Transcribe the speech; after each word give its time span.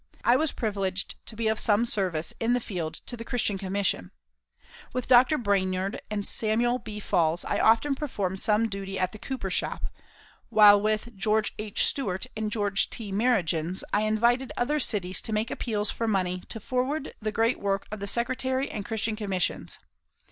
I 0.23 0.35
was 0.35 0.51
privileged 0.51 1.13
to 1.27 1.35
be 1.35 1.47
of 1.47 1.59
some 1.59 1.85
service 1.85 2.33
in 2.39 2.53
the 2.53 2.59
field 2.59 2.95
to 3.05 3.15
the 3.15 3.23
Christian 3.23 3.59
Commission. 3.59 4.09
With 4.93 5.07
Dr. 5.07 5.37
Brainerd 5.37 6.01
and 6.09 6.25
Samuel 6.25 6.79
B. 6.79 6.99
Falls 6.99 7.45
I 7.45 7.59
often 7.59 7.93
performed 7.93 8.39
some 8.41 8.67
duty 8.67 8.97
at 8.97 9.11
the 9.11 9.19
Cooper 9.19 9.51
shop; 9.51 9.93
while 10.49 10.81
with 10.81 11.15
George 11.15 11.53
H. 11.59 11.85
Stuart 11.85 12.25
and 12.35 12.51
George 12.51 12.89
T. 12.89 13.11
Merigens 13.11 13.83
I 13.93 14.01
invited 14.01 14.51
other 14.57 14.79
cities 14.79 15.21
to 15.21 15.33
make 15.33 15.51
appeals 15.51 15.91
for 15.91 16.07
money 16.07 16.41
to 16.49 16.59
forward 16.59 17.13
the 17.21 17.31
great 17.31 17.59
work 17.59 17.85
of 17.91 17.99
the 17.99 18.07
Secretary 18.07 18.71
and 18.71 18.83
Christian 18.83 19.15
Commissions. 19.15 19.77